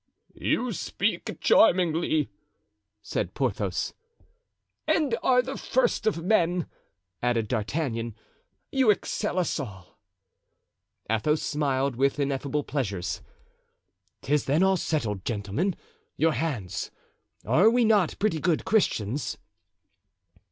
[0.33, 2.31] "You speak charmingly,"
[3.03, 3.93] said Porthos.
[4.87, 6.65] "And are the first of men!"
[7.21, 8.15] added D'Artagnan.
[8.71, 9.99] "You excel us all."
[11.07, 13.01] Athos smiled with ineffable pleasure.
[14.23, 15.23] "'Tis then all settled.
[15.23, 15.75] Gentlemen,
[16.17, 16.89] your hands;
[17.45, 19.37] are we not pretty good Christians?"